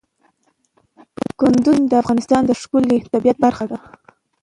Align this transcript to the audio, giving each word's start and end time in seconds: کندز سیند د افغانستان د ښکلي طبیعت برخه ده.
کندز 1.39 1.65
سیند 1.75 1.87
د 1.89 1.93
افغانستان 2.03 2.41
د 2.45 2.51
ښکلي 2.61 2.97
طبیعت 3.13 3.37
برخه 3.45 3.65
ده. 3.71 3.77